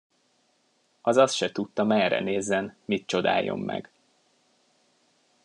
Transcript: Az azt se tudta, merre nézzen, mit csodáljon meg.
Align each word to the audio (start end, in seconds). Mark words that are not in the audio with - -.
Az 1.01 1.17
azt 1.17 1.35
se 1.35 1.51
tudta, 1.51 1.83
merre 1.83 2.19
nézzen, 2.19 2.75
mit 2.85 3.05
csodáljon 3.05 3.59
meg. 3.59 3.91